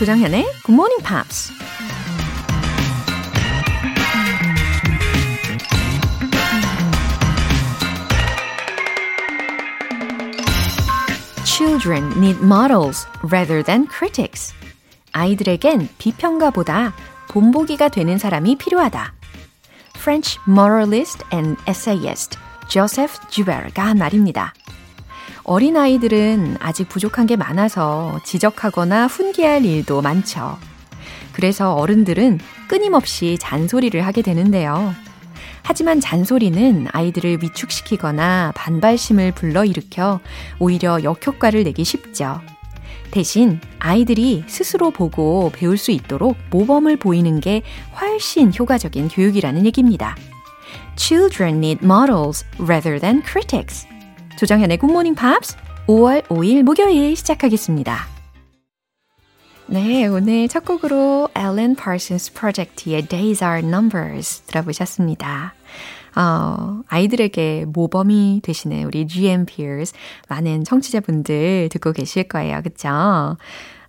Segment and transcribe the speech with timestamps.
[0.00, 1.52] 조정현의 Good Morning Pops.
[11.44, 14.54] Children need models rather than critics.
[15.12, 16.94] 아이들에겐 비평가보다
[17.28, 19.12] 본보기가 되는 사람이 필요하다.
[19.96, 22.38] French moralist and essayist
[22.70, 24.54] Joseph Joubert가 한 말입니다.
[25.50, 30.56] 어린아이들은 아직 부족한 게 많아서 지적하거나 훈계할 일도 많죠.
[31.32, 34.94] 그래서 어른들은 끊임없이 잔소리를 하게 되는데요.
[35.64, 40.20] 하지만 잔소리는 아이들을 위축시키거나 반발심을 불러일으켜
[40.60, 42.40] 오히려 역효과를 내기 쉽죠.
[43.10, 47.62] 대신 아이들이 스스로 보고 배울 수 있도록 모범을 보이는 게
[48.00, 50.14] 훨씬 효과적인 교육이라는 얘기입니다.
[50.94, 53.90] Children need models rather than critics.
[54.36, 58.06] 조정현의 굿모닝 팝스 5월 5일 목요일 시작하겠습니다.
[59.66, 65.54] 네, 오늘 첫 곡으로 Alan Parsons Project의 Days Are Numbers 들어보셨습니다.
[66.16, 69.92] 어, 아이들에게 모범이 되시는 우리 GM Peers
[70.28, 72.62] 많은 청취자분들 듣고 계실 거예요.
[72.62, 73.36] 그쵸?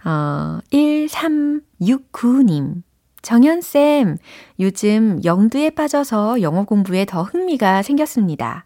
[0.06, 2.84] 어, 1369님.
[3.22, 4.18] 정연쌤,
[4.60, 8.66] 요즘 영두에 빠져서 영어 공부에 더 흥미가 생겼습니다.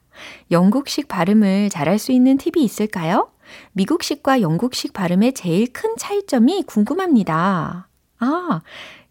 [0.51, 3.29] 영국식 발음을 잘할 수 있는 팁이 있을까요?
[3.73, 7.87] 미국식과 영국식 발음의 제일 큰 차이점이 궁금합니다.
[8.19, 8.61] 아,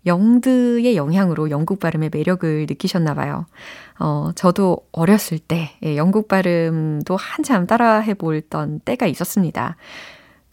[0.07, 3.47] 영드의 영향으로 영국 발음의 매력을 느끼셨나 봐요.
[3.99, 9.77] 어, 저도 어렸을 때 예, 영국 발음도 한참 따라 해 볼던 때가 있었습니다.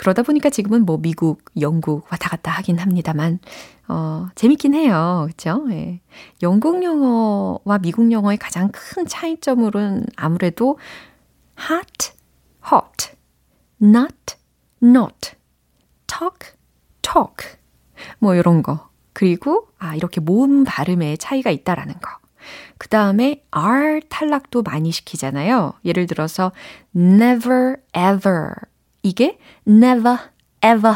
[0.02, 3.38] 그러다 보니까 지금은 뭐 미국, 영국 왔다 갔다 하긴 합니다만,
[3.88, 5.28] 어, 재밌긴 해요.
[5.30, 5.64] 그죠?
[5.70, 6.02] 예.
[6.42, 10.80] 영국 영어와 미국 영어의 가장 큰 차이점으로는 아무래도
[11.70, 12.14] hot,
[12.66, 13.16] hot,
[13.80, 14.38] not,
[14.82, 15.34] not,
[16.08, 16.58] talk,
[17.04, 17.60] talk.
[18.18, 18.90] 뭐 이런 거.
[19.14, 22.10] 그리고, 아, 이렇게 모음 발음의 차이가 있다라는 거.
[22.80, 25.74] 그 다음에 R 탈락도 많이 시키잖아요.
[25.86, 26.54] 예를 들어서
[26.96, 28.56] never ever
[29.04, 30.18] 이게 never
[30.64, 30.96] ever.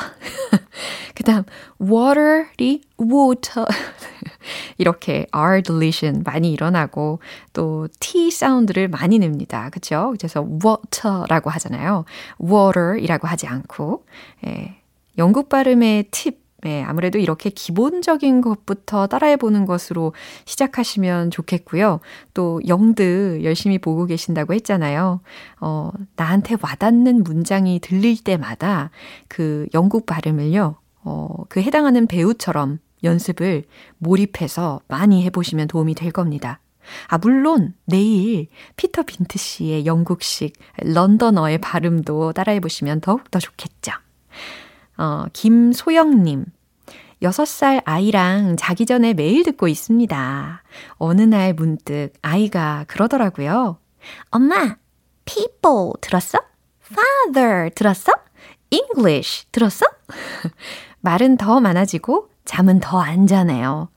[1.15, 1.43] 그 다음,
[1.81, 3.65] water이 water.
[4.77, 7.19] 이렇게 R deletion 많이 일어나고,
[7.53, 9.69] 또 T 사운드를 많이 냅니다.
[9.71, 10.13] 그쵸?
[10.17, 12.05] 그래서 water라고 하잖아요.
[12.41, 14.05] water이라고 하지 않고,
[14.45, 14.75] 예.
[15.17, 20.13] 영국 발음의 팁, 네, 아무래도 이렇게 기본적인 것부터 따라해 보는 것으로
[20.45, 21.99] 시작하시면 좋겠고요.
[22.33, 25.21] 또 영드 열심히 보고 계신다고 했잖아요.
[25.61, 28.89] 어, 나한테 와닿는 문장이 들릴 때마다
[29.27, 30.75] 그 영국 발음을요.
[31.03, 33.65] 어, 그 해당하는 배우처럼 연습을
[33.99, 36.61] 몰입해서 많이 해 보시면 도움이 될 겁니다.
[37.09, 43.91] 아, 물론 내일 피터 빈트 씨의 영국식 런던어의 발음도 따라해 보시면 더욱더 좋겠죠.
[44.97, 46.45] 어, 김소영님.
[47.21, 50.63] 6살 아이랑 자기 전에 매일 듣고 있습니다.
[50.97, 53.77] 어느 날 문득 아이가 그러더라고요.
[54.29, 54.75] 엄마,
[55.25, 56.39] people 들었어?
[56.85, 58.11] father 들었어?
[58.69, 59.85] English 들었어?
[61.01, 63.89] 말은 더 많아지고 잠은 더 안 자네요.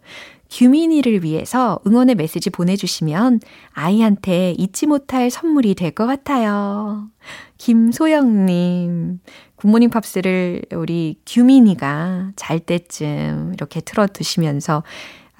[0.50, 3.41] 규민이를 위해서 응원의 메시지 보내주시면
[3.72, 7.09] 아이한테 잊지 못할 선물이 될 것 같아요.
[7.58, 9.20] 김소영님,
[9.56, 14.82] 굿모닝 팝스를 우리 규민이가 잘 때쯤 이렇게 틀어두시면서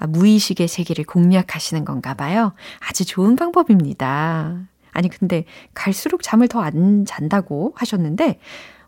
[0.07, 2.53] 무의식의 세계를 공략하시는 건가 봐요.
[2.87, 4.67] 아주 좋은 방법입니다.
[4.91, 8.39] 아니, 근데 갈수록 잠을 더 안 잔다고 하셨는데,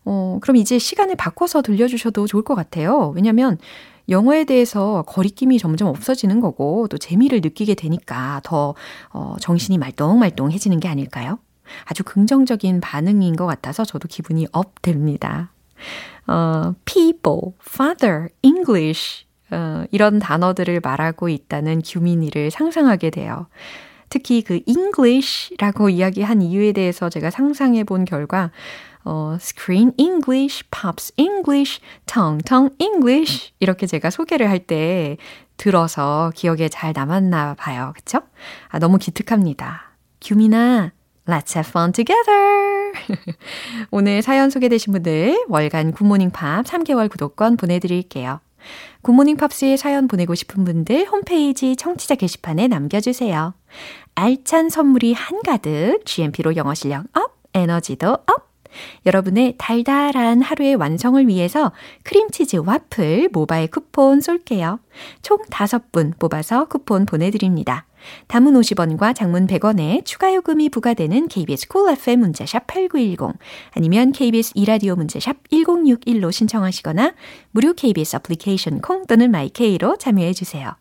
[0.05, 3.11] 어, 그럼 이제 시간을 바꿔서 들려주셔도 좋을 것 같아요.
[3.15, 3.57] 왜냐면
[4.09, 8.73] 영어에 대해서 거리낌이 점점 없어지는 거고 또 재미를 느끼게 되니까 더
[9.13, 11.37] 어, 정신이 말똥말똥해지는 게 아닐까요?
[11.85, 15.51] 아주 긍정적인 반응인 것 같아서 저도 기분이 up 됩니다.
[16.27, 23.47] 어, people, father, English 어, 이런 단어들을 말하고 있다는 규민이를 상상하게 돼요.
[24.09, 28.51] 특히 그 English라고 이야기한 이유에 대해서 제가 상상해 본 결과
[29.03, 35.17] 어, screen English, pops English, tongue, tongue English 이렇게 제가 소개를 할 때
[35.57, 37.93] 들어서 기억에 잘 남았나 봐요.
[37.95, 38.21] 그쵸?
[38.69, 39.91] 아, 너무 기특합니다.
[40.19, 40.91] 규민아,
[41.27, 42.93] let's have fun together!
[43.91, 48.39] 오늘 사연 소개되신 분들 월간 굿모닝 팝 3개월 구독권 보내드릴게요.
[49.01, 53.53] 굿모닝 팝스에 사연 보내고 싶은 분들 홈페이지 청취자 게시판에 남겨주세요.
[54.15, 58.40] 알찬 선물이 한가득 GMP로 영어 실력 up, 에너지도 up!
[59.05, 61.71] 여러분의 달달한 하루의 완성을 위해서
[62.03, 64.79] 크림치즈 와플 모바일 쿠폰 쏠게요.
[65.21, 67.85] 총 5분 뽑아서 쿠폰 보내드립니다.
[68.27, 73.37] 단문 50원과 장문 100원에 추가 요금이 부과되는 KBS Cool FM 문자샵 8910
[73.75, 77.13] 아니면 KBS 이라디오 문자샵 1061로 신청하시거나
[77.51, 80.80] 무료 KBS 애플리케이션 콩 또는 마이케이로 참여해 주세요.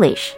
[0.00, 0.34] English.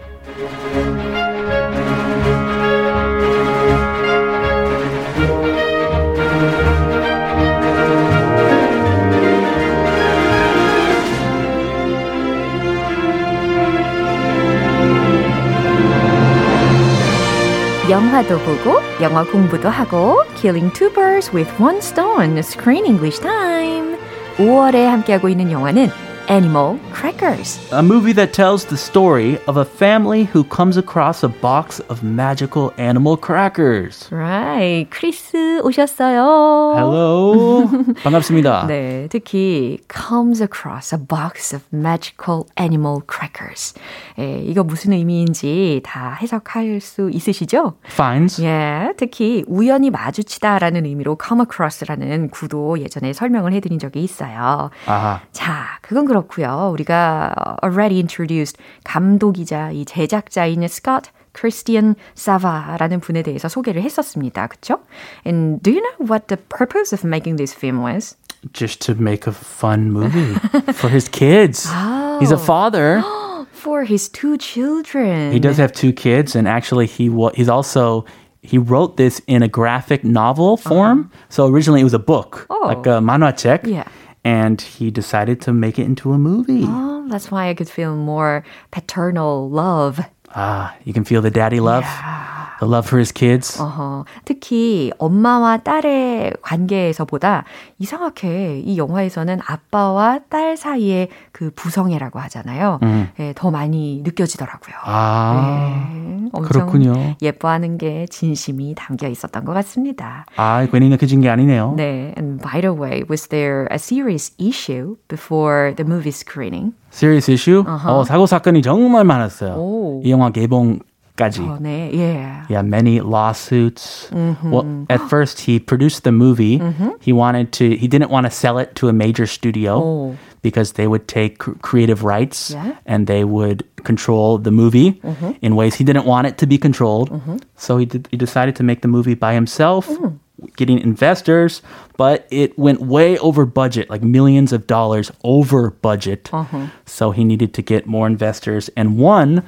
[17.88, 23.96] 영화도 보고 영어 공부도 하고 Killing two birds with one stone Screen English Time
[24.38, 25.88] 5월에 함께하고 있는 영화는
[26.28, 27.58] Animal Crackers.
[27.72, 32.04] A movie that tells the story of a family who comes across a box of
[32.04, 34.06] magical animal crackers.
[34.12, 34.86] Right.
[34.88, 36.76] 크리스 오셨어요.
[36.76, 37.66] Hello.
[38.04, 38.68] 반갑습니다.
[38.68, 43.74] 네, 특히 comes across a box of magical animal crackers.
[44.20, 47.74] 예, 이거 무슨 의미인지 다 해석할 수 있으시죠?
[47.84, 48.40] Finds.
[48.44, 54.70] 예, 특히 우연히 마주치다라는 의미로 come across라는 구도 예전에 설명을 해드린 적이 있어요.
[54.86, 55.20] 아하.
[55.32, 56.69] 자, 그건 그렇고요.
[56.73, 61.03] 우리가 already introduced 감독이자 이 제작자인 스콧
[61.33, 64.47] 크리스티안 사바라는 분에 대해서 소개를 했었습니다.
[64.47, 64.79] 그렇죠?
[65.25, 68.17] And do you know what the purpose of making this film was?
[68.53, 70.33] Just to make a fun movie
[70.73, 71.67] for his kids.
[71.69, 72.17] Oh.
[72.19, 73.03] He's a father.
[73.51, 75.31] For his two children.
[75.31, 78.05] He does have two kids, and actually, he wa- he's also
[78.41, 81.11] he wrote this in a graphic novel form.
[81.11, 81.25] Uh-huh.
[81.29, 82.67] So originally, it was a book, oh.
[82.67, 83.33] like a manhwa
[83.67, 83.83] Yeah.
[84.24, 86.64] And he decided to make it into a movie.
[86.66, 90.00] Oh, that's why I could feel more paternal love.
[90.34, 91.84] Ah, you can feel the daddy love.
[91.84, 92.30] Yeah.
[92.62, 93.60] The love for his kids.
[93.60, 97.42] 어허, 특히 엄마와 딸의 관계에서보다
[97.80, 102.78] 이상하게 이 영화에서는 아빠와 딸 사이의 그 부성애라고 하잖아요.
[102.84, 103.08] 음.
[103.18, 104.76] 예, 더 많이 느껴지더라고요.
[104.84, 107.16] 아, 네, 그렇군요.
[107.20, 110.24] 예뻐하는 게 진심이 담겨 있었던 것 같습니다.
[110.36, 111.74] 아, 괜히 느껴진 게 아니네요.
[111.76, 116.73] 네, by the way, was there a serious issue before the movie screening?
[116.91, 117.63] Serious issue?
[117.67, 118.01] Uh-huh.
[118.01, 119.55] 어, 사고 사건이 정말 많았어요.
[119.57, 120.01] 오.
[120.03, 120.79] 이 영화 개봉
[121.17, 121.41] 까지.
[121.41, 122.45] 어, 네, yeah.
[122.47, 124.07] Yeah, many lawsuits.
[124.11, 124.51] Mm-hmm.
[124.51, 126.59] Well, at first he produced the movie.
[126.59, 127.01] Mm-hmm.
[127.01, 127.75] He wanted to.
[127.75, 130.17] He didn't want to sell it to a major studio oh.
[130.43, 132.77] because they would take creative rights yeah.
[132.85, 135.31] and they would control the movie mm-hmm.
[135.41, 137.09] in ways he didn't want it to be controlled.
[137.57, 139.89] So he did, he decided to make the movie by himself.
[139.89, 140.19] Mm.
[140.55, 141.63] Getting investors,
[141.97, 146.29] but it went way over budget, like millions of dollars over budget.
[146.31, 146.67] Uh-huh.
[146.85, 148.69] So he needed to get more investors.
[148.77, 149.41] And one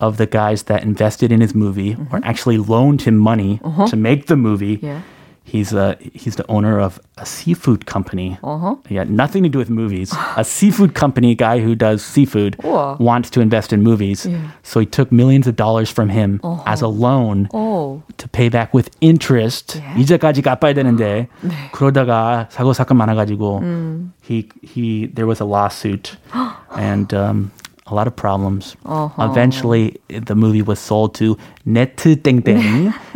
[0.00, 2.14] of the guys that invested in his movie mm-hmm.
[2.14, 3.86] or actually loaned him money uh-huh.
[3.86, 4.78] to make the movie.
[4.82, 5.02] Yeah.
[5.42, 8.38] He's a he's the owner of a seafood company.
[8.44, 8.76] Uh-huh.
[8.88, 10.14] He had nothing to do with movies.
[10.36, 13.00] a seafood company guy who does seafood 우와.
[13.00, 14.26] wants to invest in movies.
[14.26, 14.52] Yeah.
[14.62, 16.62] So he took millions of dollars from him uh-huh.
[16.66, 18.02] as a loan oh.
[18.18, 19.76] to pay back with interest.
[19.76, 19.98] Yeah.
[19.98, 21.50] 이자까지 갚아야 되는데 네.
[21.72, 24.12] 그러다가 사고 사건 많아가지고 음.
[24.22, 26.16] he he there was a lawsuit
[26.76, 27.50] and um,
[27.87, 28.75] a lot of problems.
[28.85, 29.29] Uh-huh.
[29.29, 32.57] Eventually, the movie was sold to 네트 땡땡,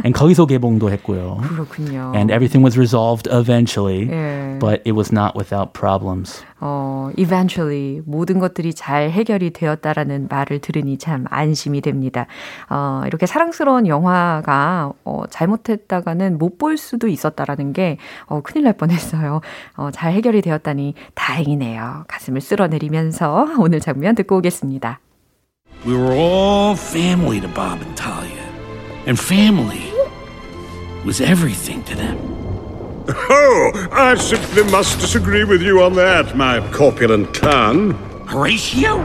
[0.03, 1.37] and 거기서 개봉도 했고요.
[1.43, 2.11] 그렇군요.
[2.15, 4.57] And everything was resolved eventually, 예.
[4.59, 6.43] but it was not without problems.
[6.61, 12.25] 어, eventually 모든 것들이 잘 해결이 되었다라는 말을 들으니 참 안심이 됩니다.
[12.69, 19.39] 어, 이렇게 사랑스러운 영화가 어, 잘못했다가는 못 볼 수도 있었다라는 게 어, 큰일 날 뻔했어요.
[19.77, 22.03] 어, 잘 해결이 되었다니 다행이네요.
[22.09, 24.99] 가슴을 쓸어내리면서 오늘 장면 듣고 오겠습니다.
[25.85, 28.43] We were all family to Bob and Talia.
[29.05, 29.91] And family
[31.05, 32.17] was everything to them.
[33.31, 37.91] Oh, I simply must disagree with you on that, my corpulent clown.
[38.27, 38.97] Horatio?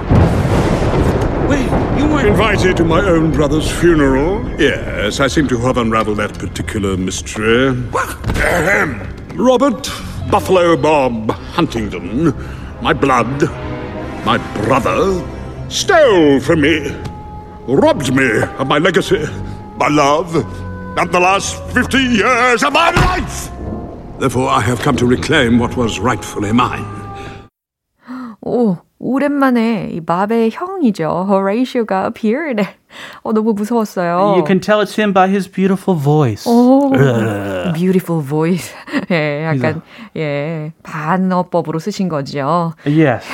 [1.49, 1.65] Wait,
[1.99, 4.47] you weren't invited to my own brother's funeral?
[4.61, 7.69] Yes, I seem to have unraveled that particular mystery.
[7.95, 9.01] Ahem.
[9.37, 9.91] Robert
[10.31, 12.35] Buffalo Bob Huntington,
[12.83, 13.43] my blood,
[14.27, 15.23] my brother,
[15.70, 16.96] stole from me,
[17.68, 19.26] robbed me of my legacy,
[19.78, 20.36] my love,
[20.98, 23.50] and the last 50 years of my life.
[24.20, 26.86] Therefore, I have come to reclaim what was rightfully mine.
[28.42, 31.26] 오, 오랜만에 이 밥의 형이죠.
[31.30, 32.68] 호레이쇼가 appeared.
[33.24, 34.36] 어, 너무 무서웠어요.
[34.38, 36.50] You can tell it's him by his beautiful voice.
[36.50, 36.92] 오,
[37.74, 38.74] beautiful voice.
[39.12, 39.82] 예, 약간
[40.18, 42.74] 예, 반어법으로 쓰신 거죠.
[42.86, 43.26] Yes.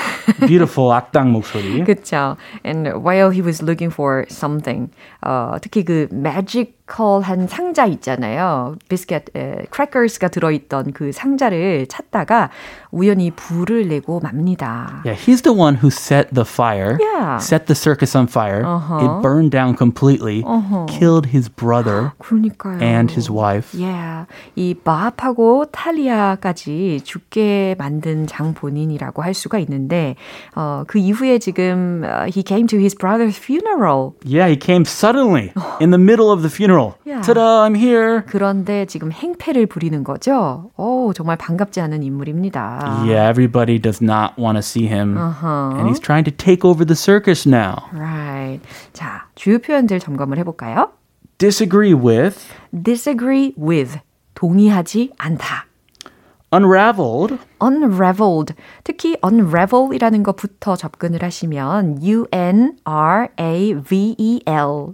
[0.46, 1.84] Beautiful 악당 목소리.
[1.84, 2.36] 그렇죠.
[2.66, 4.90] And while he was looking for something,
[5.22, 8.76] 어, 특히 그 magical한 상자 있잖아요.
[8.90, 12.50] 비스켓, 에, crackers가 들어있던 그 상자를 찾다가
[12.92, 15.02] 우연히 불을 내고 맙니다.
[15.06, 17.38] Yeah, he's the one who set the fire, Yeah.
[17.40, 18.66] set the circus on fire.
[18.66, 19.00] Uh-huh.
[19.06, 20.44] It burned down completely,
[20.88, 22.82] killed his brother 그러니까요.
[22.82, 23.74] and his wife.
[23.74, 24.26] Yeah.
[24.56, 30.16] 이 마합하고 탈리아까지 죽게 만든 장본인이라고 할 수가 있는데
[30.56, 34.14] 어, 그 이후에 지금 uh, he came to his brother's funeral.
[34.24, 36.96] Yeah, he came suddenly in the middle of the funeral.
[37.06, 37.22] Yeah.
[37.22, 38.24] Ta-da, I'm here.
[38.28, 40.72] 그런데 지금 행패를 부리는 거죠.
[40.78, 43.04] 오, 정말 반갑지 않은 인물입니다.
[43.06, 45.18] Yeah, everybody does not want to see him.
[45.18, 45.78] Uh-huh.
[45.78, 47.90] And he's trying to take over the circus now.
[47.94, 48.60] Right.
[48.94, 50.93] 자, 주요 표현들 점검을 해볼까요?
[51.39, 52.39] Disagree with,
[52.85, 53.99] disagree with,
[54.35, 55.70] 동의하지 않다.
[56.53, 58.55] Unraveled, unraveled.
[58.85, 62.75] 특히 unravel이라는 것부터 접근을 하시면 U-N-R-A-V-E-L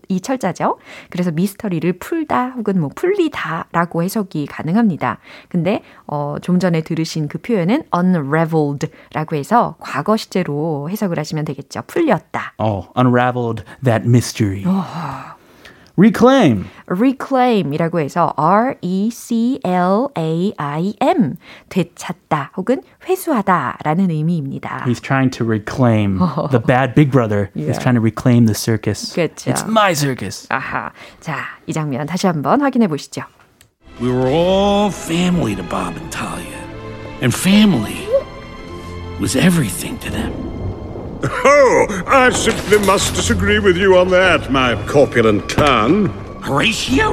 [0.09, 0.79] 이 철자죠.
[1.11, 5.19] 그래서 미스터리를 풀다 혹은 뭐 풀리다라고 해석이 가능합니다.
[5.49, 11.83] 근데 어, 좀 전에 들으신 그 표현은 unraveled라고 해서 과거 시제로 해석을 하시면 되겠죠.
[11.87, 12.55] 풀렸다.
[12.59, 14.65] oh, unraveled that mystery.
[15.98, 18.34] Reclaim, reclaim이라고 해서
[20.12, 21.36] R-E-C-L-A-I-M
[21.70, 24.86] 되찾다 혹은 회수하다라는 의미입니다.
[24.88, 26.18] he's trying to reclaim
[26.50, 27.50] the bad big brother.
[27.53, 27.80] He's Yeah.
[27.80, 29.13] trying to reclaim the circus.
[29.13, 29.51] 그쵸.
[29.51, 30.48] It's my circus.
[30.50, 30.91] 아하.
[31.20, 33.24] 자, 이 장면 다시 한번 확인해 보시죠.
[34.00, 36.58] We were all family to Bob and Talia.
[37.22, 38.08] And family
[39.20, 40.32] was everything to them.
[41.23, 46.06] Oh, I simply must disagree with you on that, my corpulent clown.
[46.42, 47.12] Horatio?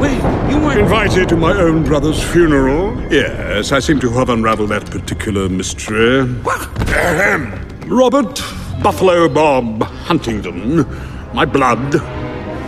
[0.00, 0.16] Wait,
[0.50, 0.80] you weren't.
[0.80, 3.00] Invited to my own brother's funeral?
[3.12, 6.20] Yes, I seem to have unraveled that particular mystery.
[6.20, 7.52] Ahem.
[7.86, 8.40] Robert
[8.82, 10.86] Buffalo Bob Huntington,
[11.34, 11.94] my blood,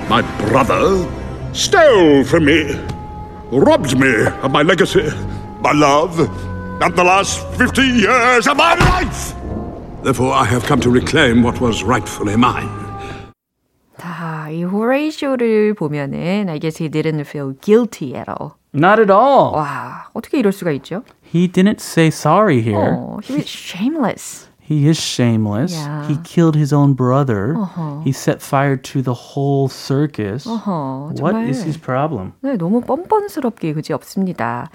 [0.09, 1.09] my brother,
[1.53, 2.75] stole from me,
[3.53, 5.09] robbed me of my legacy,
[5.61, 6.19] my love,
[6.83, 9.35] and the last 50 years of my life.
[10.04, 12.70] Therefore, I have come to reclaim what was rightfully mine.
[13.98, 18.54] 자, 이 호레이쇼를 보면은 I guess he didn't feel guilty at all.
[18.74, 19.54] Not at all.
[19.56, 21.04] 와, 어떻게 이럴 수가 있죠?
[21.34, 22.78] He didn't say sorry here.
[22.98, 24.48] 어, he was shameless.
[24.68, 25.74] He is shameless.
[25.78, 26.08] Yeah.
[26.08, 27.54] He killed his own brother.
[28.04, 30.46] He set fire to the whole circus.
[30.48, 32.34] 어허, What 정말 is his problem?
[32.42, 34.70] 네, 너무 뻔뻔스럽게 그지 없습니다.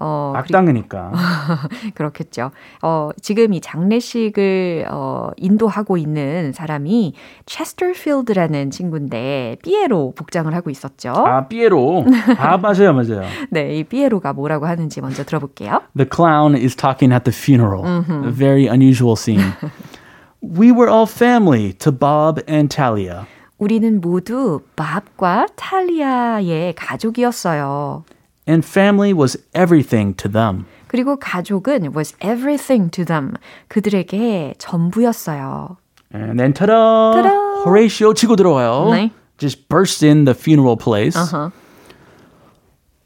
[0.00, 1.12] 어, 악당이니까.
[1.94, 2.50] 그렇겠죠.
[2.82, 7.14] 어, 지금 이 장례식을 어, 인도하고 있는 사람이
[7.44, 11.10] 체스터필드라는 친구인데 삐에로 복장을 하고 있었죠.
[11.10, 12.06] 아, 삐에로.
[12.38, 13.22] 아, 맞아요, 맞아요.
[13.50, 15.82] 네, 이 삐에로가 뭐라고 하는지 먼저 들어볼게요.
[15.94, 17.84] The clown is talking at the funeral.
[18.24, 19.52] A very unusual scene.
[20.40, 23.26] we were all family to Bob and Talia.
[23.58, 28.04] 우리는 모두 밥과 탈리아의 가족이었어요.
[28.47, 30.65] And family was everything to them.
[30.87, 33.33] 그리고 가족은 was everything to them.
[33.69, 35.77] 그들에게 전부였어요.
[36.13, 37.21] And then ta-da!
[37.21, 37.63] Ta-da!
[37.65, 38.91] Horatio 치고 들어와요.
[38.91, 39.11] 네.
[39.37, 41.15] Just burst in the funeral place.
[41.15, 41.49] Uh-huh.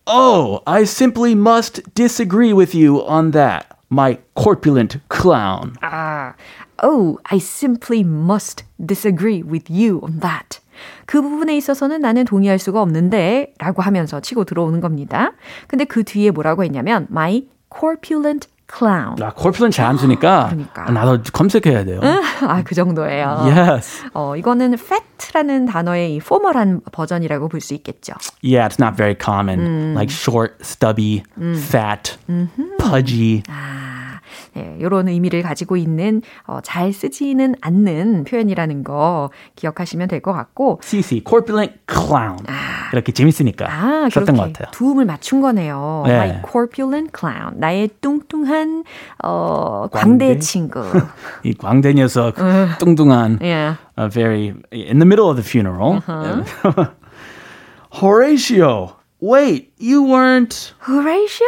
[0.05, 5.75] Oh, I simply must disagree with you on that, my corpulent clown.
[5.81, 6.33] 아,
[6.83, 10.59] oh, I simply must disagree with you on that.
[11.06, 15.32] 그 부분에 있어서는 나는 동의할 수가 없는데 라고 하면서 치고 들어오는 겁니다.
[15.68, 19.22] 근데 그 뒤에 뭐라고 했냐면 my corpulent clown.
[19.22, 20.90] 아, corpulent 잘안 쓰니까 그러니까.
[20.90, 22.00] 나도 검색해야 돼요.
[22.48, 23.26] 아, 그 정도예요.
[23.44, 24.04] Yes.
[24.14, 28.14] 어, 이거는 fat라는 단어의 이 포멀한 버전이라고 볼 수 있겠죠.
[28.42, 29.92] Yeah, it's not very common.
[29.94, 32.16] Like short, stubby, fat,
[32.78, 33.42] pudgy.
[33.48, 33.83] 아,
[34.54, 40.80] 네, 이런 의미를 가지고 있는 어, 잘 쓰지는 않는 표현이라는 거 기억하시면 될 것 같고
[40.82, 42.38] CC, corpulent clown.
[42.92, 44.70] 이렇게 재밌으니까 아, 썼던 것 같아요.
[44.72, 46.04] 도움을 맞춘 거네요.
[46.06, 46.12] 네.
[46.14, 47.58] My corpulent clown.
[47.58, 48.84] 나의 뚱뚱한
[49.24, 50.38] 어, 광대 광대?
[50.38, 50.80] 친구.
[51.44, 52.36] 이 광대 녀석,
[52.78, 53.76] 뚱뚱한, yeah.
[53.98, 56.00] uh, very in the middle of the funeral.
[57.90, 60.74] Horatio, wait, you weren't.
[60.86, 61.46] Horatio?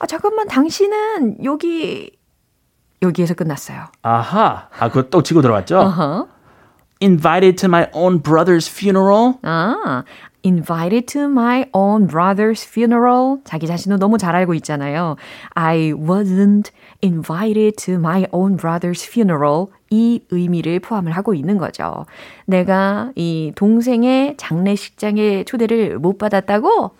[0.00, 2.12] 아, 잠깐만, 당신은 여기
[3.02, 3.86] 여기에서 끝났어요.
[4.02, 4.68] 아하.
[4.78, 5.78] 아, 그거 또 치고 들어왔죠?
[5.78, 6.26] Uh-huh.
[7.00, 9.38] Invited to my own brother's funeral.
[9.42, 10.02] 아,
[10.44, 13.38] invited to my own brother's funeral.
[13.44, 15.16] 자기 자신도 너무 잘 알고 있잖아요.
[15.54, 16.70] I wasn't
[17.02, 19.66] invited to my own brother's funeral.
[19.90, 22.04] 이 의미를 포함을 하고 있는 거죠.
[22.46, 26.90] 내가 이 동생의 장례식장에 초대를 못 받았다고?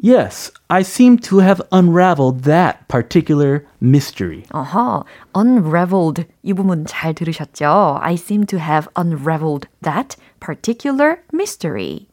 [0.00, 4.44] Yes, I seem to have unraveled that particular mystery.
[4.52, 7.98] 어허, unraveled 이 부분 잘 들으셨죠?
[8.02, 12.08] I seem to have unraveled that particular mystery.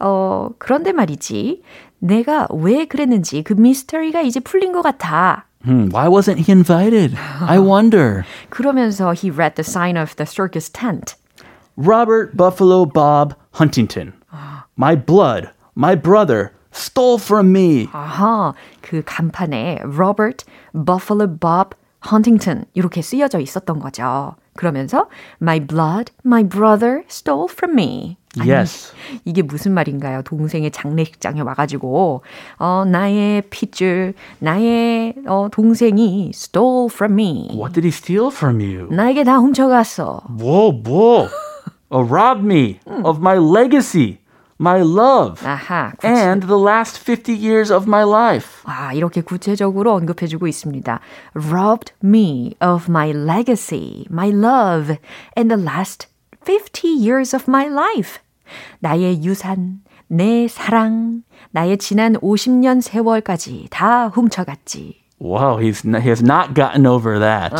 [0.00, 1.62] 어, 그런데 말이지.
[2.00, 5.44] 내가 왜 그랬는지 그 미스터리가 이제 풀린 것 같아.
[5.64, 7.16] Hmm, why wasn't he invited?
[7.40, 8.24] I wonder.
[8.50, 11.14] 그러면서 he read the sign of the circus tent.
[11.76, 14.12] Robert Buffalo Bob Huntington.
[14.76, 17.87] My blood, my brother, stole from me.
[17.91, 21.75] 아하, 그 간판에 Robert Buffalo Bob
[22.09, 24.35] Huntington 이렇게 쓰여져 있었던 거죠.
[24.55, 25.07] 그러면서
[25.41, 28.17] My blood, my brother stole from me.
[28.39, 28.93] 아니, Yes.
[29.25, 30.23] 이게 무슨 말인가요?
[30.23, 32.23] 동생의 장례식장에 와가지고
[32.57, 37.49] 어, 나의 핏줄, 나의 어, 동생이 stole from me.
[37.55, 38.87] What did he steal from you?
[38.91, 40.21] 나에게 다 훔쳐갔어.
[40.39, 41.27] Whoa, whoa.
[41.89, 44.17] Oh, robbed me of my legacy,
[44.60, 48.62] my love, 아하, 구체, and the last 50 years of my life.
[48.64, 50.98] 아, 이렇게 구체적으로 언급해주고 있습니다.
[51.34, 54.96] Robbed me of my legacy, my love,
[55.36, 56.08] and the last
[56.44, 58.18] 50 years of my life.
[58.80, 65.02] 나의 유산, 내 사랑, 나의 지난 50년 세월까지 다 훔쳐갔지.
[65.20, 67.52] Wow, he's n- he has not gotten over that.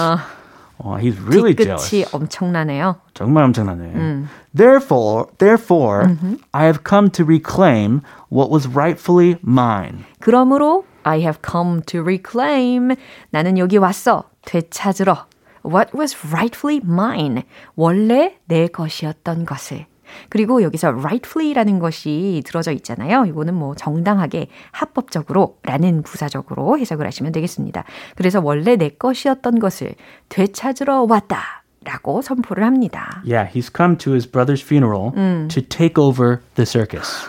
[0.83, 1.91] Oh, he's really jealous.
[1.91, 3.01] 뒤끝이 엄청나네요.
[3.13, 4.29] 정말 엄청나네.
[4.55, 6.17] Therefore, therefore,
[6.53, 10.05] I have come to reclaim what was rightfully mine.
[10.21, 12.95] 그러므로 I have come to reclaim.
[13.31, 14.25] 나는 여기 왔어.
[14.45, 15.27] 되찾으러.
[15.65, 17.43] What was rightfully mine.
[17.75, 19.87] 원래 내 것이었던 것을.
[20.30, 23.26] 그리고 여기서 rightfully라는 것이 들어져 있잖아요.
[23.26, 27.84] 이거는 뭐 정당하게 합법적으로 라는 부사적으로 해석을 하시면 되겠습니다.
[28.16, 29.96] 그래서 원래 내 것이었던 것을
[30.30, 31.64] 되찾으러 왔다.
[31.86, 33.22] 라고 선포를 합니다.
[33.26, 35.12] Yeah, he's come to his brother's funeral
[35.50, 37.28] to take over the circus.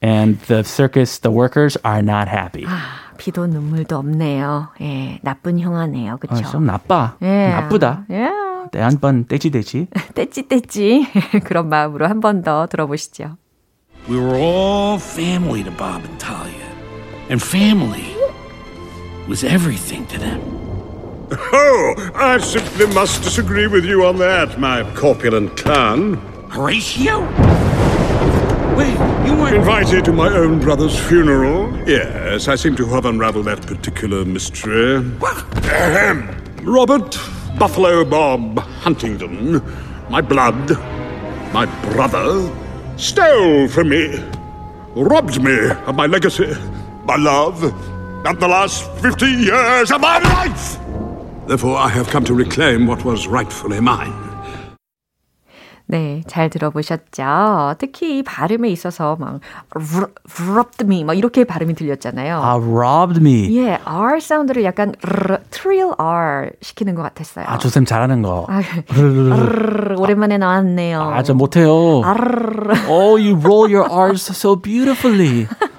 [0.00, 2.64] And the circus, the workers are not happy.
[3.18, 4.68] 피도 눈물도 없네요.
[4.80, 6.12] 예, 나쁜 형아네요.
[6.12, 6.36] 아, 그쵸?
[6.52, 7.16] 좀 나빠.
[7.22, 7.48] 예.
[7.48, 8.04] 나쁘다.
[8.10, 8.30] 예.
[8.71, 9.87] 내 한 번 떼지 떼지.
[10.15, 11.07] 떼찌 떼찌
[11.43, 13.37] 그런 마음으로 한 번 더 들어보시죠.
[14.09, 16.65] We were all family to Bob and Talia.
[17.29, 18.15] And family
[19.27, 20.41] was everything to them.
[21.53, 26.17] Oh, I simply must disagree with you on that, my corpulent clown.
[26.49, 27.21] Horatio?
[28.75, 29.55] Wait, you weren't.
[29.55, 31.71] Invited to my own brother's funeral?
[31.87, 34.97] Yes, I seem to have unraveled that particular mystery.
[35.71, 36.27] Ahem.
[36.63, 37.15] Robert
[37.58, 39.62] Buffalo Bob Huntington,
[40.10, 40.72] my blood,
[41.54, 42.52] my brother,
[42.98, 44.22] stole from me,
[44.94, 46.54] robbed me of my legacy,
[47.06, 47.64] my love,
[48.26, 50.78] and the last 50 years of my life.
[51.46, 54.25] Therefore, I have come to reclaim what was rightfully mine.
[55.88, 57.76] 네, 잘 들어보셨죠?
[57.78, 59.40] 특히 이 발음에 있어서 막
[60.40, 62.38] robbed me 막 이렇게 발음이 들렸잖아요.
[62.42, 63.56] 아, robbed me.
[63.56, 67.44] 예, R 사운드를 약간 r, 트릴 R 시키는 것 같았어요.
[67.48, 68.46] 아, 조쌤 잘하는 거.
[68.48, 68.60] 아,
[69.96, 71.00] 오랜만에 나왔네요.
[71.00, 72.02] 아, 저 못해요.
[72.88, 75.46] Oh, you roll your R's so beautifully.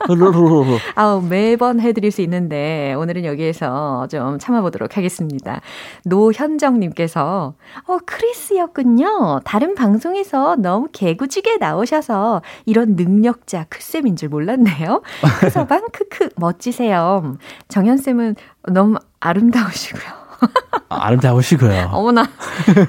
[0.96, 5.62] 아우, 매번 해드릴 수 있는데, 오늘은 여기에서 좀 참아보도록 하겠습니다.
[6.06, 7.54] 노현정님께서,
[7.88, 9.42] 어, 크리스였군요.
[9.44, 15.02] 다른 방송에서 너무 개구지게 나오셔서 이런 능력자 크쌤인 줄 몰랐네요.
[15.40, 17.38] 크서방 크크 멋지세요.
[17.68, 18.36] 정현쌤은
[18.70, 20.27] 너무 아름다우시고요.
[20.90, 21.90] 아름다우시고요.
[21.92, 22.28] 어머나.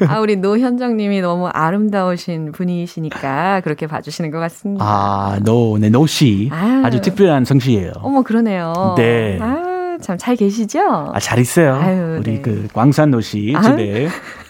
[0.09, 4.85] 아, 우리 노현정님이 너무 아름다우신 분이시니까 그렇게 봐주시는 것 같습니다.
[4.85, 6.49] 아, 노, 네, 노씨.
[6.53, 6.83] 아유.
[6.85, 7.93] 아주 특별한 성씨예요.
[7.97, 8.95] 어머, 그러네요.
[8.97, 9.39] 네.
[9.41, 10.81] 아, 참 잘 계시죠?
[11.13, 11.75] 아, 잘 있어요.
[11.75, 12.41] 아유, 우리 네.
[12.41, 14.09] 그 광산 노씨 집에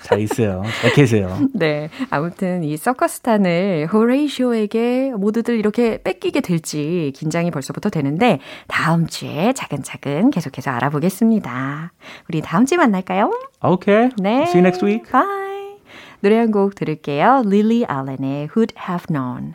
[0.09, 0.63] 잘 있어요.
[0.81, 1.39] 잘 계세요.
[1.55, 1.91] 네.
[2.11, 10.71] 아무튼 이 서커스탄을 호레이쇼에게 모두들 이렇게 뺏기게 될지 긴장이 벌써부터 되는데 다음 주에 차근차근 계속해서
[10.71, 11.93] 알아보겠습니다.
[12.29, 13.31] 우리 다음 주에 만날까요?
[13.63, 14.11] Okay.
[14.21, 14.43] 네.
[14.45, 15.11] See you next week.
[15.13, 15.27] Bye.
[16.21, 17.43] 노래 한 곡 들을게요.
[17.47, 19.55] 릴리 알렌의 Who'd Have Known.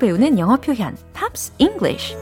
[0.00, 2.16] 배우는 영어 표현 Pops English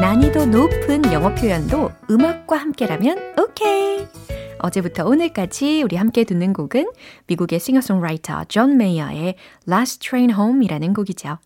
[0.00, 4.06] 난이도 높은 영어 표현도 음악과 함께라면 오케이.
[4.58, 6.90] 어제부터 오늘까지 우리 함께 듣는 곡은
[7.26, 9.34] 미국의 싱어송라이터 존 메이어의
[9.68, 11.38] Last Train Home이라는 곡이죠.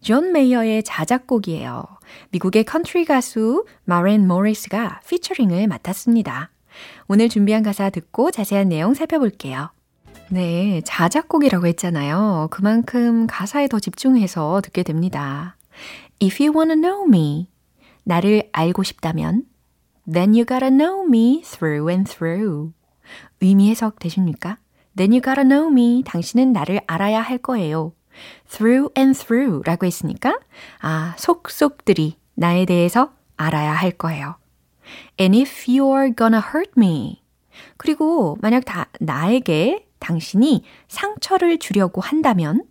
[0.00, 1.84] 존 메이어의 자작곡이에요.
[2.30, 6.50] 미국의 컨트리 가수 마렌 모리스가 피처링을 맡았습니다.
[7.08, 9.70] 오늘 준비한 가사 듣고 자세한 내용 살펴볼게요.
[10.30, 12.48] 네, 자작곡이라고 했잖아요.
[12.50, 15.56] 그만큼 가사에 더 집중해서 듣게 됩니다.
[16.22, 17.48] If you wanna know me,
[18.04, 19.44] 나를 알고 싶다면
[20.10, 22.72] Then you gotta know me through and through.
[23.40, 24.58] 의미 해석 되십니까?
[24.96, 26.02] Then you gotta know me.
[26.04, 27.92] 당신은 나를 알아야 할 거예요.
[28.48, 30.38] Through and through 라고 했으니까,
[30.80, 34.36] 아, 속속들이 나에 대해서 알아야 할 거예요.
[35.20, 37.22] And if you're gonna hurt me.
[37.76, 42.64] 그리고 만약 다, 나에게 당신이 상처를 주려고 한다면,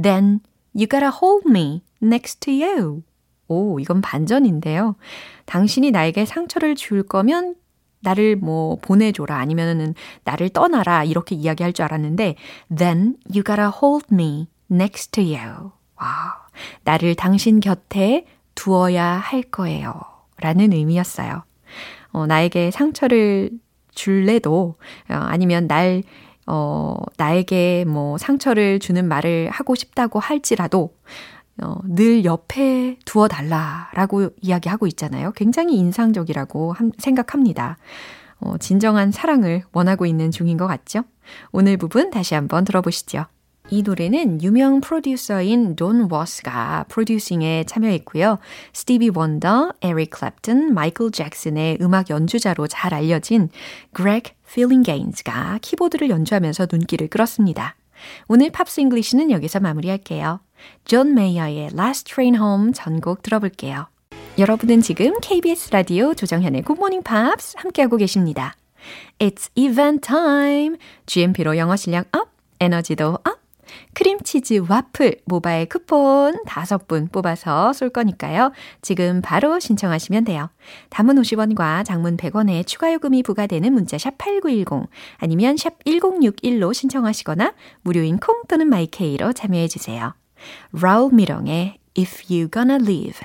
[0.00, 0.40] then
[0.74, 3.02] you gotta hold me next to you.
[3.48, 4.96] 오, 이건 반전인데요.
[5.46, 7.56] 당신이 나에게 상처를 줄 거면
[8.00, 12.36] 나를 뭐 보내줘라 아니면은 나를 떠나라 이렇게 이야기할 줄 알았는데
[12.74, 15.70] then you gotta hold me next to you.
[15.96, 16.48] 와,
[16.84, 19.92] 나를 당신 곁에 두어야 할 거예요.
[20.38, 21.42] 라는 의미였어요.
[22.12, 23.50] 어, 나에게 상처를
[23.94, 24.76] 줄래도
[25.08, 26.02] 어, 아니면 날
[26.46, 30.94] 어, 나에게 뭐 상처를 주는 말을 하고 싶다고 할지라도
[31.62, 35.32] 어, 늘 옆에 두어 달라라고 이야기하고 있잖아요.
[35.32, 37.76] 굉장히 인상적이라고 함, 생각합니다.
[38.40, 41.02] 어, 진정한 사랑을 원하고 있는 중인 것 같죠?
[41.52, 43.26] 오늘 부분 다시 한번 들어보시죠.
[43.70, 48.38] 이 노래는 유명 프로듀서인 돈 워즈가 프로듀싱에 참여했고요.
[48.72, 53.48] 스티비 원더, 에릭 클랩튼, 마이클 잭슨의 음악 연주자로 잘 알려진
[53.92, 57.76] 그렉 필링게인즈가 키보드를 연주하면서 눈길을 끌었습니다.
[58.26, 60.40] 오늘 Pops English는 여기서 마무리할게요.
[60.84, 63.86] 존 메이어의 Last Train Home 전곡 들어볼게요.
[64.38, 68.54] 여러분은 지금 KBS 라디오 조정현의 Good Morning Pops 함께하고 계십니다.
[69.18, 70.76] It's event time.
[71.06, 73.39] GMP로 영어 실력 up, 에너지도 up.
[73.94, 78.52] 크림치즈 와플 모바일 쿠폰 5분 뽑아서 쏠 거니까요.
[78.82, 80.50] 지금 바로 신청하시면 돼요.
[80.90, 88.18] 단문 50원과 장문 100원의 추가 요금이 부과되는 문자 샵 8910 아니면 샵 1061로 신청하시거나 무료인
[88.18, 90.14] 콩 또는 마이케이로 참여해 주세요.
[90.72, 93.20] 라울 미령의 If You Gonna Leave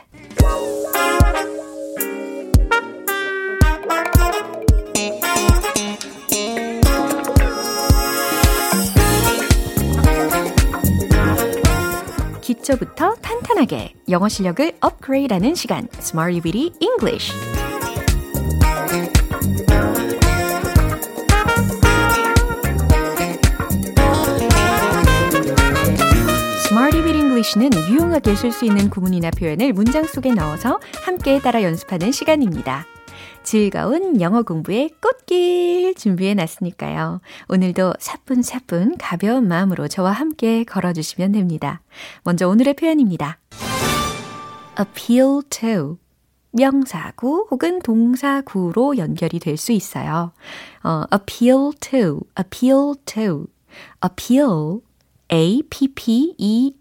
[12.65, 17.31] 기초부터 탄탄하게 영어 실력을 업그레이드하는 시간 Smarty Bitty English
[26.65, 32.11] Smarty Bit English는 유용하게 쓸 수 있는 구문이나 표현을 문장 속에 넣어서 함께 따라 연습하는
[32.11, 32.87] 시간입니다.
[33.45, 37.21] 즐거운 영어 공부의 꽃길 준비해 놨으니까요.
[37.47, 41.81] 오늘도 사뿐사뿐 가벼운 마음으로 저와 함께 걸어주시면 됩니다.
[42.23, 43.37] 먼저 오늘의 표현입니다.
[44.79, 45.97] appeal to
[46.51, 50.31] 명사구 혹은 동사구로 연결이 될 수 있어요.
[50.83, 53.45] 어, appeal to, appeal to,
[54.03, 54.79] appeal
[56.47, 56.77] A-P-P-E-A-L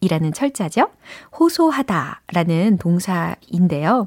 [0.00, 0.90] 이라는 철자죠.
[1.38, 4.06] 호소하다 라는 동사인데요.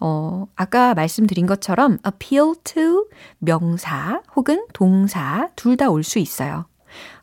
[0.00, 3.06] 어, 아까 말씀드린 것처럼 appeal to
[3.38, 6.66] 명사 혹은 동사 둘 다 올 수 있어요.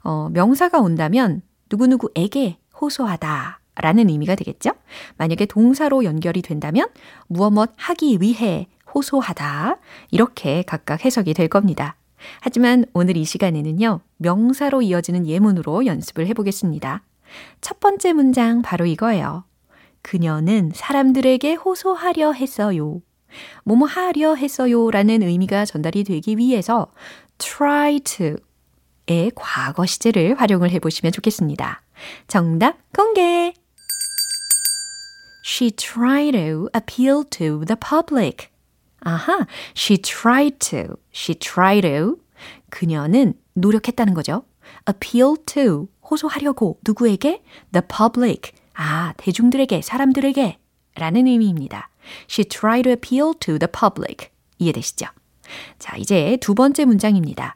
[0.03, 4.71] 어, 명사가 온다면 누구누구에게 호소하다 라는 의미가 되겠죠.
[5.17, 6.87] 만약에 동사로 연결이 된다면
[7.27, 9.77] 무엇 하기 위해 호소하다
[10.09, 11.95] 이렇게 각각 해석이 될 겁니다.
[12.41, 17.03] 하지만 오늘 이 시간에는요, 명사로 이어지는 예문으로 연습을 해보겠습니다.
[17.61, 19.45] 첫 번째 문장 바로 이거예요.
[20.01, 23.01] 그녀는 사람들에게 호소하려 했어요.
[23.63, 26.91] 뭐뭐 하려 했어요 라는 의미가 전달이 되기 위해서
[27.39, 31.81] try to의 과거 시제를 활용을 해보시면 좋겠습니다.
[32.27, 33.53] 정답 공개!
[35.45, 38.52] She tried to appeal to the public.
[39.03, 42.17] 아하, she tried to, she tried to.
[42.69, 44.45] 그녀는 노력했다는 거죠.
[44.87, 47.43] appeal to, 호소하려고 누구에게?
[47.71, 48.51] the public.
[48.73, 50.57] 아, 대중들에게, 사람들에게
[50.95, 51.89] 라는 의미입니다.
[52.29, 54.29] She tried to appeal to the public.
[54.57, 55.07] 이해되시죠?
[55.79, 57.55] 자, 이제 두 번째 문장입니다.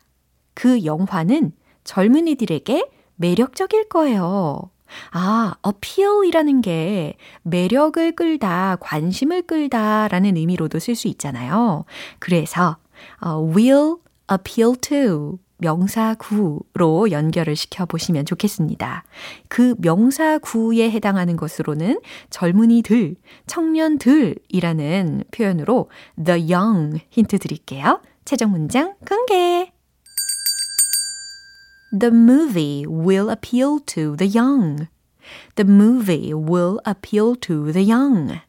[0.54, 4.70] 그 영화는 젊은이들에게 매력적일 거예요.
[5.12, 11.86] 아, appeal이라는 게 매력을 끌다, 관심을 끌다 라는 의미로도 쓸 수 있잖아요.
[12.20, 12.78] 그래서
[13.22, 13.96] 어, will
[14.32, 19.04] appeal to 명사구로 연결을 시켜 보시면 좋겠습니다.
[19.48, 23.16] 그 명사구에 해당하는 것으로는 젊은이들,
[23.48, 25.90] 청년들이라는 표현으로
[26.24, 28.02] the young 힌트 드릴게요.
[28.26, 29.77] 최종 문장 공개.
[31.98, 34.88] The movie will appeal to the young.
[35.56, 38.40] The movie will appeal to the young.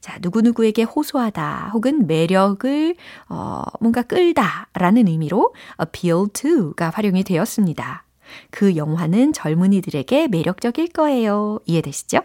[0.00, 2.96] 자, 누구누구에게 호소하다 혹은 매력을
[3.28, 8.04] 어, 뭔가 끌다 라는 의미로 appeal to가 활용이 되었습니다.
[8.50, 11.60] 그 영화는 젊은이들에게 매력적일 거예요.
[11.66, 12.20] 이해되시죠?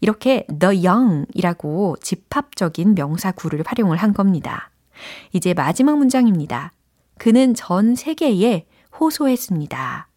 [0.00, 4.70] 이렇게 the young 이라고 집합적인 명사구를 활용을 한 겁니다.
[5.32, 6.72] 이제 마지막 문장입니다.
[7.18, 8.66] 그는 전 세계에
[9.00, 10.08] 호소했습니다.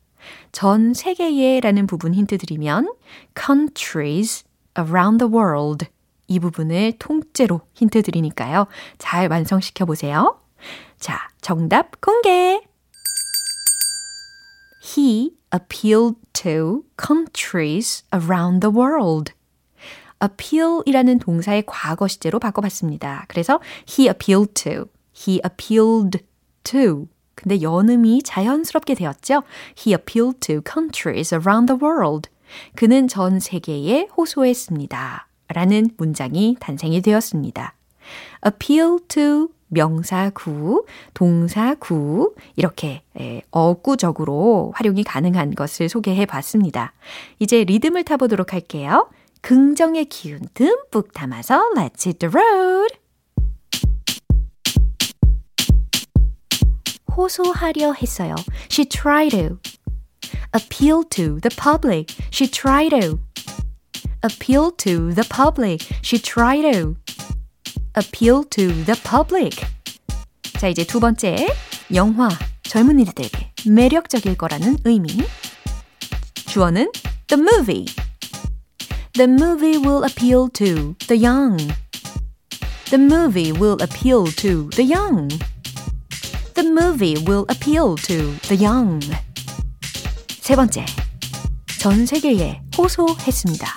[0.52, 2.94] 전 세계에 라는 부분 힌트 드리면
[3.36, 4.44] countries
[4.78, 5.88] around the world
[6.28, 8.68] 이 부분을 통째로 힌트 드리니까요.
[8.98, 10.40] 잘 완성시켜 보세요.
[11.00, 12.62] 자, 정답 공개!
[14.84, 19.34] He appealed to countries around the world.
[20.24, 23.26] appeal이라는 동사의 과거 시제로 바꿔봤습니다.
[23.28, 26.20] 그래서 he appealed to, he appealed
[26.64, 27.08] to.
[27.36, 29.44] 근데 연음이 자연스럽게 되었죠.
[29.78, 32.30] He appealed to countries around the world.
[32.76, 35.28] 그는 전 세계에 호소했습니다.
[35.50, 37.76] 라는 문장이 탄생이 되었습니다.
[38.46, 43.02] appeal to 명사구, 동사구 이렇게
[43.50, 46.94] 어구적으로 활용이 가능한 것을 소개해 봤습니다.
[47.40, 49.10] 이제 리듬을 타보도록 할게요.
[49.42, 53.03] 긍정의 기운 듬뿍 담아서 Let's hit the road!
[57.17, 58.35] 호소하려 했어요.
[58.71, 59.59] She tried to.
[60.53, 62.15] appeal to the public.
[62.31, 63.19] She tried to.
[64.23, 65.85] appeal to the public.
[66.03, 66.97] She tried to
[67.95, 69.65] appeal to the public.
[70.59, 71.49] 자, 이제 두 번째.
[71.95, 72.29] 영화,
[72.65, 75.09] 젊은이들에게 매력적일 거라는 의미.
[76.47, 76.91] 주어는
[77.29, 77.87] the movie.
[79.15, 81.57] The movie will appeal to the young.
[82.91, 85.29] The movie will appeal to the young.
[86.55, 89.01] The movie will appeal to the young.
[90.41, 90.85] 세 번째.
[91.79, 93.75] 전 세계에 호소했습니다.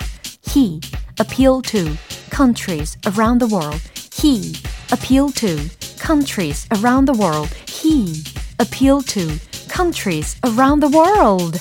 [0.48, 0.80] He
[1.20, 1.96] appealed to
[2.30, 3.80] countries around the world.
[4.12, 4.54] He
[4.90, 5.56] appealed to
[5.98, 7.50] countries around the world.
[7.68, 8.24] He
[8.58, 11.58] appealed to countries around the world.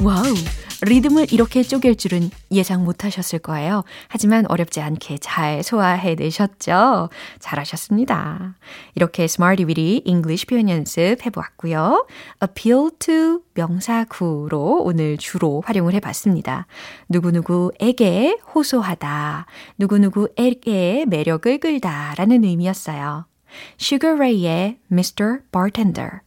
[0.00, 0.55] 와우.
[0.81, 3.83] 리듬을 이렇게 쪼갤 줄은 예상 못 하셨을 거예요.
[4.07, 7.09] 하지만 어렵지 않게 잘 소화해 내셨죠?
[7.39, 8.55] 잘하셨습니다.
[8.95, 12.07] 이렇게 Smarty Weedy English 표현 연습 해보았고요.
[12.43, 16.67] appeal to 명사구로 오늘 주로 활용을 해봤습니다.
[17.09, 19.47] 누구누구에게 호소하다,
[19.79, 23.25] 누구누구에게 매력을 끌다 라는 의미였어요.
[23.79, 25.41] Sugar Ray의 Mr.
[25.51, 26.19] Bartender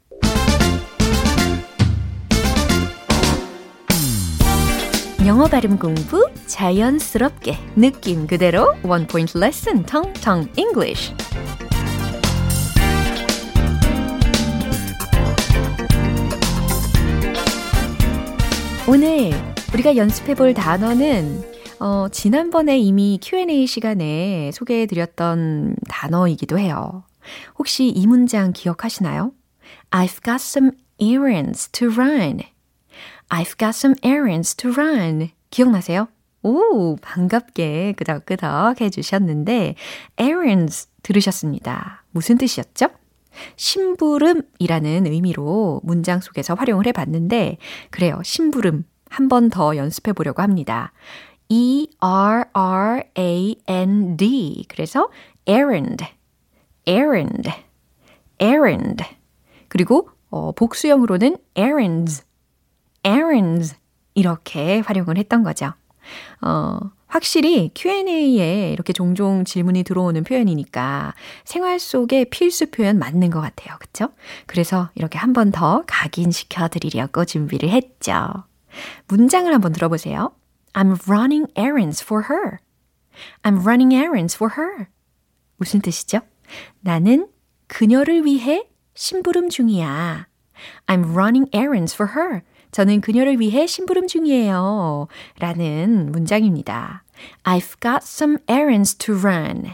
[5.27, 11.15] 영어 발음 공부 자연스럽게 느낌 그대로 원 포인트 레슨 텅텅 English.
[18.89, 19.33] 오늘
[19.75, 21.43] 우리가 연습해 볼 단어는
[21.81, 27.05] 어, 지난번에 이미 Q&A 시간에 소개해 드렸던 단어이기도 해요.
[27.59, 29.33] 혹시 이 문장 기억하시나요?
[29.91, 32.41] I've got some errands to run.
[33.31, 35.31] I've got some errands to run.
[35.51, 36.09] 기억나세요?
[36.43, 39.75] 오, 반갑게 끄덕끄덕 해주셨는데,
[40.19, 42.05] errands 들으셨습니다.
[42.11, 42.89] 무슨 뜻이었죠?
[43.57, 47.59] 심부름이라는 의미로 문장 속에서 활용을 해봤는데,
[47.91, 48.21] 그래요.
[48.25, 48.85] 심부름.
[49.09, 50.93] 한 번 더 연습해 보려고 합니다.
[53.31, 54.67] E-R-R-A-N-D.
[54.69, 55.09] 그래서
[55.47, 56.05] errand,
[56.87, 57.51] errand,
[58.41, 59.05] errand.
[59.69, 62.25] 그리고 어, 복수형으로는 errands,
[63.05, 63.77] errands
[64.15, 65.73] 이렇게 활용을 했던 거죠.
[66.43, 73.77] 어, 확실히 Q&A에 이렇게 종종 질문이 들어오는 표현이니까 생활 속의 필수 표현 맞는 것 같아요.
[73.79, 74.09] 그쵸?
[74.47, 78.45] 그래서 이렇게 한 번 더 각인시켜 드리려고 준비를 했죠.
[79.09, 80.33] 문장을 한번 들어보세요.
[80.73, 82.59] I'm running errands for her.
[83.43, 84.87] I'm running errands for her.
[85.57, 86.21] 무슨 뜻이죠?
[86.81, 87.29] 나는
[87.67, 90.27] 그녀를 위해 심부름 중이야.
[90.87, 92.43] I'm running errands for her.
[92.71, 95.09] 저는 그녀를 위해 심부름 중이에요.
[95.39, 97.05] 라는 문장입니다.
[97.45, 99.73] I've got some errands to run.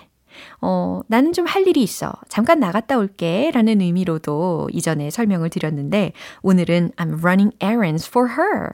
[0.61, 2.13] 어, 나는 좀 할 일이 있어.
[2.29, 3.51] 잠깐 나갔다 올게.
[3.53, 8.71] 라는 의미로도 이전에 설명을 드렸는데, 오늘은 I'm running errands for her.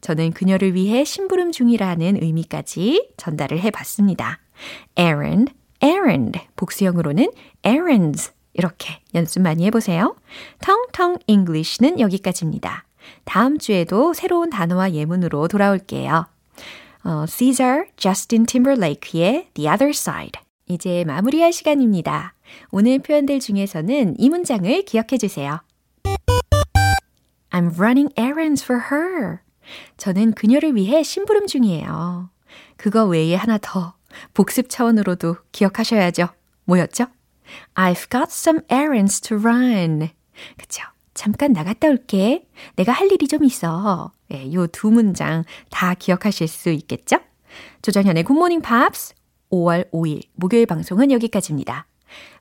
[0.00, 4.40] 저는 그녀를 위해 심부름 중이라는 의미까지 전달을 해 봤습니다.
[4.96, 6.40] errand, errand.
[6.56, 7.30] 복수형으로는
[7.64, 8.32] errands.
[8.54, 10.16] 이렇게 연습 많이 해보세요.
[10.60, 12.84] 텅텅 English는 여기까지입니다.
[13.24, 16.26] 다음 주에도 새로운 단어와 예문으로 돌아올게요.
[17.04, 20.40] 어, Caesar, Justin Timberlake의 The Other Side.
[20.66, 22.34] 이제 마무리할 시간입니다.
[22.70, 25.60] 오늘 표현들 중에서는 이 문장을 기억해 주세요.
[27.50, 29.38] I'm running errands for her.
[29.96, 32.30] 저는 그녀를 위해 심부름 중이에요.
[32.76, 33.94] 그거 외에 하나 더
[34.32, 36.28] 복습 차원으로도 기억하셔야죠.
[36.64, 37.06] 뭐였죠?
[37.74, 40.10] I've got some errands to run.
[40.56, 40.82] 그쵸?
[41.14, 42.46] 잠깐 나갔다 올게.
[42.76, 44.12] 내가 할 일이 좀 있어.
[44.28, 47.18] 네, 요 두 문장 다 기억하실 수 있겠죠?
[47.82, 49.14] 조정현의 굿모닝 팝스
[49.50, 51.86] 5월 5일 목요일 방송은 여기까지입니다.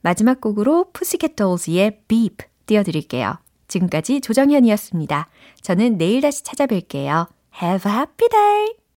[0.02, 3.38] 마지막 곡으로 푸시캣 돌즈의 Beep 띄워드릴게요.
[3.68, 5.30] 지금까지 조정현이었습니다.
[5.62, 7.28] 저는 내일 다시 찾아뵐게요.
[7.62, 8.83] Have a happy day!